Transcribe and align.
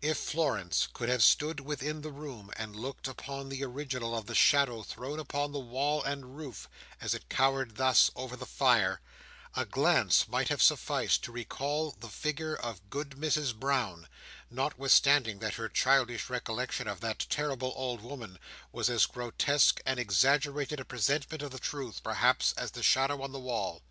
If 0.00 0.16
Florence 0.16 0.88
could 0.90 1.10
have 1.10 1.22
stood 1.22 1.60
within 1.60 2.00
the 2.00 2.10
room 2.10 2.50
and 2.56 2.74
looked 2.74 3.06
upon 3.06 3.50
the 3.50 3.62
original 3.62 4.16
of 4.16 4.24
the 4.24 4.34
shadow 4.34 4.82
thrown 4.82 5.18
upon 5.20 5.52
the 5.52 5.58
wall 5.58 6.02
and 6.02 6.34
roof 6.38 6.66
as 6.98 7.12
it 7.12 7.28
cowered 7.28 7.76
thus 7.76 8.10
over 8.16 8.36
the 8.36 8.46
fire, 8.46 9.02
a 9.54 9.66
glance 9.66 10.28
might 10.28 10.48
have 10.48 10.62
sufficed 10.62 11.22
to 11.24 11.30
recall 11.30 11.90
the 11.90 12.08
figure 12.08 12.56
of 12.56 12.88
Good 12.88 13.16
Mrs 13.18 13.54
Brown; 13.54 14.08
notwithstanding 14.50 15.40
that 15.40 15.56
her 15.56 15.68
childish 15.68 16.30
recollection 16.30 16.88
of 16.88 17.00
that 17.02 17.26
terrible 17.28 17.74
old 17.76 18.00
woman 18.00 18.38
was 18.72 18.88
as 18.88 19.04
grotesque 19.04 19.82
and 19.84 20.00
exaggerated 20.00 20.80
a 20.80 20.86
presentment 20.86 21.42
of 21.42 21.50
the 21.50 21.58
truth, 21.58 22.02
perhaps, 22.02 22.54
as 22.56 22.70
the 22.70 22.82
shadow 22.82 23.20
on 23.20 23.32
the 23.32 23.38
wall. 23.40 23.82